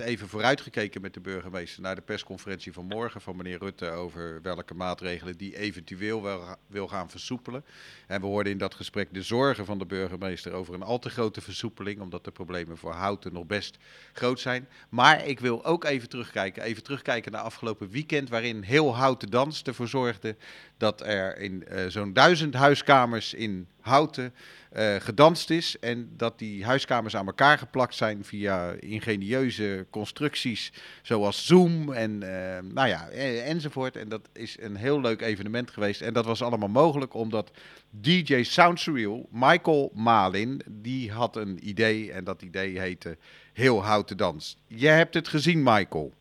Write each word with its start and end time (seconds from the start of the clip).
even 0.00 0.28
vooruitgekeken 0.28 1.00
met 1.00 1.14
de 1.14 1.20
burgemeester 1.20 1.82
naar 1.82 1.94
de 1.94 2.00
persconferentie 2.00 2.72
van 2.72 2.84
morgen 2.84 3.20
van 3.20 3.36
meneer 3.36 3.58
Rutte 3.58 3.90
over 3.90 4.42
welke 4.42 4.74
maatregelen 4.74 5.36
die 5.36 5.56
eventueel 5.58 6.22
wel 6.22 6.56
wil 6.66 6.88
gaan 6.88 7.10
versoepelen. 7.10 7.64
En 8.06 8.20
we 8.20 8.26
hoorden 8.26 8.52
in 8.52 8.58
dat 8.58 8.74
gesprek 8.74 9.14
de 9.14 9.22
zorgen 9.22 9.64
van 9.64 9.78
de 9.78 9.86
burgemeester 9.86 10.52
over 10.52 10.74
een 10.74 10.82
al 10.82 10.98
te 10.98 11.10
grote 11.10 11.40
versoepeling, 11.40 12.00
omdat 12.00 12.24
de 12.24 12.30
problemen 12.30 12.76
voor 12.76 12.92
houten 12.92 13.32
nog 13.32 13.46
best 13.46 13.76
groot 14.12 14.40
zijn. 14.40 14.68
Maar 14.88 15.26
ik 15.26 15.40
wil 15.40 15.64
ook 15.64 15.84
even 15.84 16.08
terugkijken, 16.08 16.62
even 16.62 16.82
terugkijken 16.82 17.32
naar 17.32 17.42
afgelopen 17.42 17.90
weekend, 17.90 18.28
waarin 18.28 18.62
heel 18.62 18.96
Houten 18.96 19.30
Dans 19.30 19.62
ervoor 19.62 19.88
zorgde 19.88 20.36
dat 20.76 21.00
er 21.00 21.38
in 21.38 21.64
uh, 21.70 21.86
zo'n 21.86 22.12
duizend 22.12 22.54
huiskamers 22.54 23.34
in 23.34 23.68
Houten 23.86 24.34
uh, 24.76 24.94
gedanst 24.98 25.50
is. 25.50 25.78
En 25.78 26.10
dat 26.16 26.38
die 26.38 26.64
huiskamers 26.64 27.16
aan 27.16 27.26
elkaar 27.26 27.58
geplakt 27.58 27.94
zijn 27.94 28.24
via 28.24 28.70
ingenieuze 28.80 29.86
constructies 29.90 30.72
zoals 31.02 31.46
Zoom 31.46 31.92
en 31.92 32.10
uh, 32.22 32.72
nou 32.72 32.88
ja, 32.88 33.08
enzovoort. 33.08 33.96
En 33.96 34.08
dat 34.08 34.28
is 34.32 34.56
een 34.60 34.76
heel 34.76 35.00
leuk 35.00 35.20
evenement 35.20 35.70
geweest. 35.70 36.00
En 36.00 36.12
dat 36.12 36.24
was 36.24 36.42
allemaal 36.42 36.68
mogelijk 36.68 37.14
omdat 37.14 37.50
DJ 37.90 38.42
Soundsurreal, 38.42 39.28
Michael 39.30 39.90
Malin, 39.94 40.60
die 40.70 41.12
had 41.12 41.36
een 41.36 41.58
idee. 41.62 42.12
En 42.12 42.24
dat 42.24 42.42
idee 42.42 42.80
heette 42.80 43.16
Heel 43.52 43.84
Houten 43.84 44.16
Dans. 44.16 44.56
Je 44.66 44.88
hebt 44.88 45.14
het 45.14 45.28
gezien, 45.28 45.62
Michael. 45.62 46.12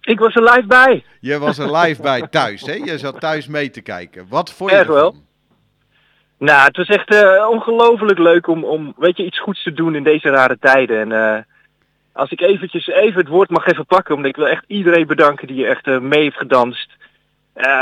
Ik 0.00 0.18
was 0.18 0.34
er 0.34 0.42
live 0.42 0.66
bij. 0.66 1.04
Je 1.20 1.38
was 1.38 1.58
er 1.58 1.76
live 1.76 2.02
bij 2.02 2.26
thuis, 2.28 2.60
hè? 2.60 2.72
Je 2.72 2.98
zat 2.98 3.20
thuis 3.20 3.46
mee 3.46 3.70
te 3.70 3.80
kijken. 3.80 4.26
Wat 4.28 4.52
vond 4.52 4.70
je 4.70 4.76
Erg 4.76 4.88
wel. 4.88 5.16
Nou, 6.38 6.64
het 6.64 6.76
was 6.76 6.88
echt 6.88 7.12
uh, 7.12 7.48
ongelooflijk 7.50 8.18
leuk 8.18 8.46
om, 8.46 8.64
om, 8.64 8.94
weet 8.96 9.16
je, 9.16 9.24
iets 9.24 9.40
goeds 9.40 9.62
te 9.62 9.72
doen 9.72 9.94
in 9.94 10.02
deze 10.02 10.28
rare 10.28 10.58
tijden. 10.60 11.00
En 11.00 11.10
uh, 11.10 11.42
als 12.12 12.30
ik 12.30 12.40
eventjes 12.40 12.86
even 12.86 13.20
het 13.20 13.28
woord 13.28 13.50
mag 13.50 13.66
even 13.66 13.86
pakken, 13.86 14.14
omdat 14.14 14.30
ik 14.30 14.36
wil 14.36 14.48
echt 14.48 14.64
iedereen 14.66 15.06
bedanken 15.06 15.46
die 15.46 15.66
echt 15.66 15.86
uh, 15.86 15.98
mee 15.98 16.22
heeft 16.22 16.36
gedanst. 16.36 16.90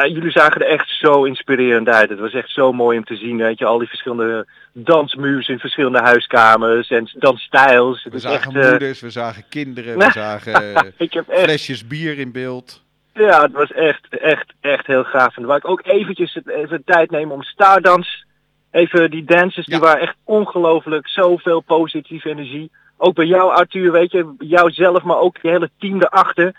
jullie 0.03 0.31
zagen 0.31 0.61
er 0.61 0.67
echt 0.67 0.89
zo 0.89 1.25
inspirerend 1.25 1.89
uit. 1.89 2.09
Het 2.09 2.19
was 2.19 2.33
echt 2.33 2.51
zo 2.51 2.73
mooi 2.73 2.99
om 2.99 3.05
te 3.05 3.17
zien, 3.17 3.37
weet 3.37 3.59
je, 3.59 3.65
al 3.65 3.79
die 3.79 3.89
verschillende 3.89 4.47
dansmuurs 4.73 5.49
in 5.49 5.59
verschillende 5.59 6.01
huiskamers 6.01 6.91
en 6.91 7.11
dansstijls. 7.13 8.07
We 8.11 8.19
zagen 8.19 8.55
echt, 8.55 8.71
moeders, 8.71 9.01
we 9.01 9.11
zagen 9.11 9.45
kinderen, 9.49 9.99
we 9.99 10.11
zagen 10.25 10.75
echt... 10.99 11.25
flesjes 11.27 11.87
bier 11.87 12.19
in 12.19 12.33
beeld. 12.33 12.83
Ja, 13.15 13.43
het 13.43 13.53
was 13.53 13.73
echt, 13.73 14.09
echt, 14.09 14.53
echt 14.61 14.87
heel 14.87 15.05
gaaf. 15.05 15.37
En 15.37 15.45
waar 15.45 15.57
ik 15.57 15.69
ook 15.69 15.87
eventjes 15.87 16.39
even 16.47 16.83
tijd 16.85 17.11
neem 17.11 17.33
om 17.33 17.43
Stardance 17.43 18.25
Even 18.73 19.11
die 19.11 19.25
dancers, 19.25 19.67
die 19.67 19.79
waren 19.79 20.01
echt 20.01 20.17
ongelooflijk. 20.25 21.09
Zoveel 21.09 21.61
positieve 21.61 22.29
energie. 22.29 22.71
Ook 22.97 23.15
bij 23.15 23.27
jou, 23.27 23.55
Arthur, 23.55 23.93
weet 23.93 24.11
je, 24.11 24.35
jouzelf, 24.39 25.03
maar 25.03 25.19
ook 25.19 25.37
je 25.43 25.49
hele 25.49 25.71
team 25.79 26.01
erachter. 26.01 26.55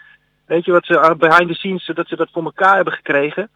Weet 0.45 0.65
je 0.65 0.71
wat 0.71 0.85
ze 0.85 1.15
behind 1.17 1.47
the 1.47 1.53
scenes, 1.53 1.91
dat 1.93 2.07
ze 2.07 2.15
dat 2.15 2.29
voor 2.31 2.43
elkaar 2.43 2.75
hebben 2.75 2.93
gekregen. 2.93 3.49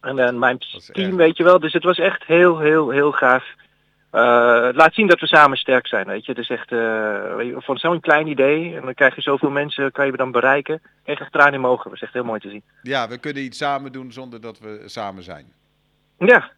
En, 0.00 0.18
en 0.18 0.38
mijn 0.38 0.58
team, 0.92 1.16
weet 1.16 1.36
je 1.36 1.44
wel. 1.44 1.60
Dus 1.60 1.72
het 1.72 1.84
was 1.84 1.98
echt 1.98 2.24
heel, 2.24 2.58
heel, 2.58 2.90
heel 2.90 3.12
gaaf. 3.12 3.44
Uh, 4.12 4.20
laat 4.72 4.94
zien 4.94 5.06
dat 5.06 5.20
we 5.20 5.26
samen 5.26 5.58
sterk 5.58 5.86
zijn, 5.86 6.06
weet 6.06 6.24
je. 6.24 6.32
Het 6.32 6.40
is 6.40 6.48
echt 6.48 6.72
uh, 6.72 7.56
van 7.56 7.76
zo'n 7.76 8.00
klein 8.00 8.26
idee. 8.26 8.76
En 8.76 8.82
dan 8.82 8.94
krijg 8.94 9.14
je 9.14 9.20
zoveel 9.20 9.50
mensen, 9.50 9.92
kan 9.92 10.06
je 10.06 10.12
dan 10.12 10.30
bereiken. 10.30 10.82
Echt 11.04 11.20
echt 11.20 11.32
tranen 11.32 11.54
in 11.54 11.60
mogen. 11.60 11.84
Dat 11.84 11.92
is 11.92 12.02
echt 12.02 12.12
heel 12.12 12.24
mooi 12.24 12.40
te 12.40 12.50
zien. 12.50 12.62
Ja, 12.82 13.08
we 13.08 13.18
kunnen 13.18 13.42
iets 13.42 13.58
samen 13.58 13.92
doen 13.92 14.12
zonder 14.12 14.40
dat 14.40 14.58
we 14.58 14.82
samen 14.86 15.22
zijn. 15.22 15.52
Ja, 16.18 16.50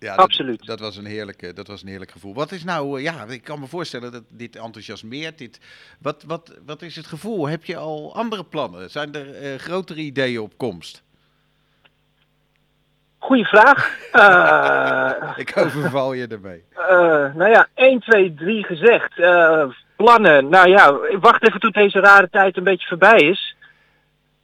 ja, 0.00 0.14
Absoluut. 0.14 0.58
Dat, 0.58 0.66
dat, 0.66 0.80
was 0.80 0.96
een 0.96 1.06
heerlijke, 1.06 1.52
dat 1.52 1.66
was 1.66 1.82
een 1.82 1.88
heerlijk 1.88 2.10
gevoel. 2.10 2.34
Wat 2.34 2.52
is 2.52 2.64
nou, 2.64 2.98
uh, 2.98 3.04
ja, 3.04 3.24
ik 3.28 3.44
kan 3.44 3.60
me 3.60 3.66
voorstellen 3.66 4.12
dat 4.12 4.22
dit 4.28 4.56
enthousiasmeert. 4.56 5.38
Dit, 5.38 5.60
wat, 6.00 6.24
wat, 6.26 6.58
wat 6.66 6.82
is 6.82 6.96
het 6.96 7.06
gevoel? 7.06 7.48
Heb 7.48 7.64
je 7.64 7.76
al 7.76 8.14
andere 8.14 8.44
plannen? 8.44 8.90
Zijn 8.90 9.14
er 9.14 9.42
uh, 9.42 9.58
grotere 9.58 10.00
ideeën 10.00 10.40
op 10.40 10.52
komst? 10.56 11.02
Goeie 13.18 13.46
vraag. 13.46 13.98
Uh, 14.12 15.32
ik 15.44 15.52
overval 15.56 16.12
je 16.12 16.26
ermee. 16.26 16.64
nou 17.34 17.50
ja, 17.50 17.68
1, 17.74 18.00
2, 18.00 18.34
3 18.34 18.64
gezegd. 18.64 19.14
plannen. 19.96 20.48
Nou 20.48 20.68
ja, 20.68 20.98
wacht 21.20 21.48
even 21.48 21.60
tot 21.60 21.74
deze 21.74 22.00
rare 22.00 22.28
tijd 22.30 22.56
een 22.56 22.64
beetje 22.64 22.88
voorbij 22.88 23.18
is. 23.18 23.56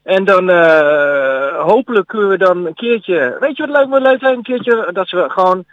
En 0.06 0.24
dan 0.24 0.50
uh, 0.50 1.64
hopelijk 1.64 2.06
kunnen 2.06 2.28
we 2.28 2.38
dan 2.38 2.66
een 2.66 2.74
keertje, 2.74 3.36
weet 3.40 3.56
je 3.56 3.66
wat 3.66 3.76
leuk, 3.76 3.88
wat 3.88 4.02
leuk 4.02 4.22
een 4.22 4.42
keertje, 4.42 4.90
dat 4.92 5.10
we 5.10 5.30
gewoon 5.30 5.64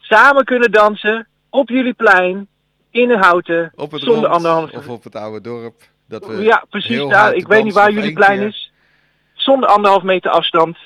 samen 0.00 0.44
kunnen 0.44 0.70
dansen 0.70 1.28
op 1.50 1.68
jullie 1.68 1.94
plein, 1.94 2.48
in 2.90 3.10
een 3.10 3.22
houten, 3.22 3.72
op 3.74 3.90
het 3.90 4.02
zonder 4.02 4.30
anderhalve... 4.30 4.76
Of 4.76 4.88
op 4.88 5.04
het 5.04 5.14
oude 5.16 5.40
dorp. 5.40 5.74
Dat 6.08 6.26
we 6.26 6.42
ja, 6.42 6.64
precies 6.70 7.08
daar. 7.08 7.34
Ik 7.34 7.46
weet 7.46 7.64
niet 7.64 7.72
waar 7.72 7.92
jullie 7.92 8.12
plein 8.12 8.38
keer. 8.38 8.48
is. 8.48 8.72
Zonder 9.34 9.68
anderhalf 9.68 10.02
meter 10.02 10.30
afstand. 10.30 10.76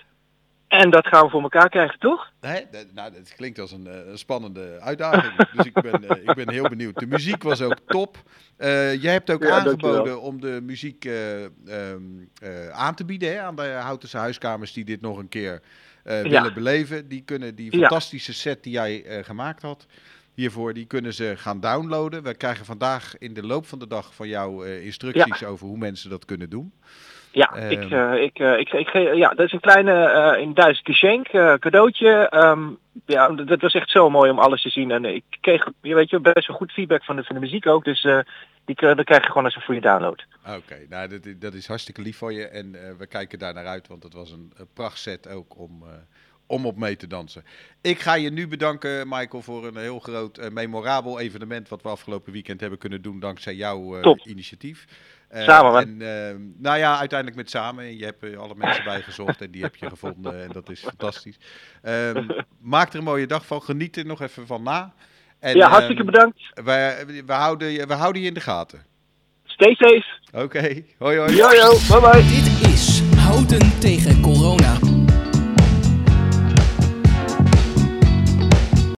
En 0.76 0.90
dat 0.90 1.06
gaan 1.06 1.24
we 1.24 1.30
voor 1.30 1.42
elkaar 1.42 1.68
krijgen, 1.68 1.98
toch? 1.98 2.30
Nee, 2.40 2.66
dat, 2.70 2.86
nou, 2.94 3.12
dat 3.12 3.34
klinkt 3.34 3.58
als 3.58 3.72
een, 3.72 3.86
uh, 3.86 4.14
spannende 4.14 4.78
uitdaging. 4.80 5.36
dus 5.56 5.66
ik 5.66 5.72
ben, 5.72 6.04
uh, 6.04 6.10
ik 6.10 6.34
ben 6.34 6.50
heel 6.50 6.68
benieuwd. 6.68 6.98
De 6.98 7.06
muziek 7.06 7.42
was 7.42 7.62
ook 7.62 7.78
top. 7.86 8.16
Uh, 8.58 9.02
jij 9.02 9.12
hebt 9.12 9.30
ook 9.30 9.42
ja, 9.42 9.50
aangeboden 9.50 10.20
om 10.20 10.40
de 10.40 10.60
muziek 10.62 11.04
um, 11.04 12.30
aan 12.72 12.94
te 12.94 13.04
bieden 13.04 13.32
hè, 13.32 13.40
aan 13.40 13.56
de 13.56 13.62
Houtense 13.62 14.16
huiskamers 14.16 14.72
die 14.72 14.84
dit 14.84 15.00
nog 15.00 15.18
een 15.18 15.28
keer 15.28 15.62
willen 16.02 16.30
ja. 16.30 16.52
beleven. 16.52 17.08
Die 17.08 17.22
kunnen 17.22 17.54
die 17.54 17.70
fantastische 17.70 18.34
set 18.34 18.62
die 18.62 18.72
jij 18.72 19.22
gemaakt 19.24 19.62
had 19.62 19.86
hiervoor, 20.34 20.74
die 20.74 20.86
kunnen 20.86 21.14
ze 21.14 21.34
gaan 21.36 21.60
downloaden. 21.60 22.22
We 22.22 22.34
krijgen 22.34 22.64
vandaag 22.64 23.18
in 23.18 23.34
de 23.34 23.42
loop 23.46 23.66
van 23.66 23.78
de 23.78 23.86
dag 23.86 24.14
van 24.14 24.28
jou 24.28 24.68
instructies 24.68 25.44
over 25.44 25.66
hoe 25.66 25.78
mensen 25.78 26.10
dat 26.10 26.24
kunnen 26.24 26.50
doen. 26.50 26.72
Ja, 27.36 27.56
um, 27.56 27.70
ik, 27.70 27.90
uh, 27.90 28.22
ik, 28.22 28.38
uh, 28.38 28.58
ik, 28.58 28.72
ik, 28.72 28.92
ja, 29.14 29.28
dat 29.28 29.46
is 29.46 29.52
een 29.52 29.60
kleine 29.60 29.92
uh, 29.92 30.42
in 30.42 30.54
Duits 30.54 30.80
geschenk, 30.82 31.28
cadeautje. 31.60 32.32
Um, 32.34 32.78
ja, 33.06 33.28
dat 33.28 33.60
was 33.60 33.74
echt 33.74 33.90
zo 33.90 34.10
mooi 34.10 34.30
om 34.30 34.38
alles 34.38 34.62
te 34.62 34.70
zien. 34.70 34.90
En 34.90 35.04
ik 35.04 35.24
kreeg, 35.40 35.68
je 35.82 35.94
weet 35.94 36.10
je, 36.10 36.20
best 36.20 36.46
wel 36.46 36.56
goed 36.56 36.72
feedback 36.72 37.04
van 37.04 37.16
de, 37.16 37.24
van 37.24 37.34
de 37.34 37.40
muziek 37.40 37.66
ook. 37.66 37.84
Dus 37.84 38.02
die, 38.64 38.74
dat 38.74 39.04
krijg 39.04 39.22
je 39.22 39.28
gewoon 39.28 39.44
als 39.44 39.56
een 39.56 39.62
goede 39.62 39.80
download. 39.80 40.26
Oké, 40.46 40.56
okay, 40.56 40.86
nou 40.88 41.08
dat, 41.08 41.40
dat 41.40 41.54
is 41.54 41.66
hartstikke 41.66 42.02
lief 42.02 42.18
van 42.18 42.34
je. 42.34 42.48
En 42.48 42.72
we 42.98 43.06
kijken 43.06 43.38
daar 43.38 43.54
naar 43.54 43.66
uit, 43.66 43.88
want 43.88 44.02
het 44.02 44.14
was 44.14 44.30
een, 44.30 44.52
een 44.56 44.68
prachtset 44.74 45.28
ook 45.28 45.58
om, 45.58 45.84
om 46.46 46.66
op 46.66 46.76
mee 46.76 46.96
te 46.96 47.06
dansen. 47.06 47.44
Ik 47.80 48.00
ga 48.00 48.14
je 48.14 48.30
nu 48.30 48.48
bedanken, 48.48 49.08
Michael, 49.08 49.42
voor 49.42 49.66
een 49.66 49.76
heel 49.76 49.98
groot, 49.98 50.50
memorabel 50.50 51.20
evenement... 51.20 51.68
wat 51.68 51.82
we 51.82 51.88
afgelopen 51.88 52.32
weekend 52.32 52.60
hebben 52.60 52.78
kunnen 52.78 53.02
doen 53.02 53.20
dankzij 53.20 53.54
jouw 53.54 54.00
initiatief. 54.24 54.86
Uh, 55.34 55.42
samen, 55.42 55.82
en, 55.82 56.00
uh, 56.00 56.46
nou 56.56 56.78
ja, 56.78 56.98
uiteindelijk 56.98 57.38
met 57.38 57.50
samen. 57.50 57.98
Je 57.98 58.04
hebt 58.04 58.22
er 58.22 58.38
alle 58.38 58.54
mensen 58.56 58.84
bijgezocht 58.84 59.40
en 59.40 59.50
die 59.50 59.62
heb 59.62 59.76
je 59.76 59.88
gevonden 59.88 60.42
en 60.42 60.50
dat 60.52 60.70
is 60.70 60.80
fantastisch. 60.80 61.36
Um, 61.82 62.26
maak 62.60 62.92
er 62.92 62.98
een 62.98 63.04
mooie 63.04 63.26
dag 63.26 63.46
van. 63.46 63.62
Geniet 63.62 63.96
er 63.96 64.06
nog 64.06 64.20
even 64.20 64.46
van 64.46 64.62
na. 64.62 64.92
En, 65.38 65.56
ja, 65.56 65.68
hartstikke 65.68 66.00
um, 66.00 66.10
bedankt. 66.10 66.40
We, 66.54 67.22
we, 67.26 67.32
houden, 67.32 67.68
je, 67.68 67.86
we 67.86 67.94
houden 67.94 68.22
je 68.22 68.28
in 68.28 68.34
de 68.34 68.40
gaten. 68.40 68.84
Stay 69.44 69.74
safe. 69.74 70.06
Oké, 70.32 70.44
okay. 70.44 70.84
hoi 70.98 71.18
hoi. 71.18 71.36
Yo, 71.36 71.52
yo, 71.52 71.78
bye 71.88 72.00
bye. 72.00 72.22
Dit 72.22 72.72
is 72.72 73.02
Houten 73.16 73.78
tegen 73.80 74.20
Corona. 74.20 74.85